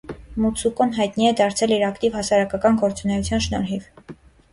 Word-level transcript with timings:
Մուցուկոն 0.43 0.93
հայտնի 0.99 1.27
է 1.31 1.33
դարձել 1.41 1.73
իր 1.75 1.85
ակտիվ 1.87 2.15
հասարակական 2.19 2.79
գործունեության 2.85 3.45
շնորհիվ։ 3.49 3.85